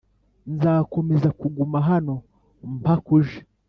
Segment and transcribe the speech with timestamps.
[0.53, 2.13] nzakomeza kuguma hano
[2.79, 3.39] mpaka uje.